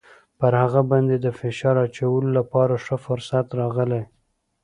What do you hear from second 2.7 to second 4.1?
ښه فرصت راغلی.